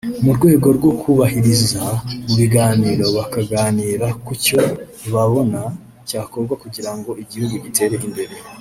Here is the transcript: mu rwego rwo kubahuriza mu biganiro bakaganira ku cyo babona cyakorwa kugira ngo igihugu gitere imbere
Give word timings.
mu 0.23 0.31
rwego 0.37 0.67
rwo 0.77 0.91
kubahuriza 1.01 1.83
mu 2.25 2.33
biganiro 2.39 3.05
bakaganira 3.17 4.07
ku 4.25 4.33
cyo 4.45 4.59
babona 5.13 5.59
cyakorwa 6.07 6.53
kugira 6.63 6.91
ngo 6.97 7.11
igihugu 7.23 7.55
gitere 7.65 7.95
imbere 8.09 8.33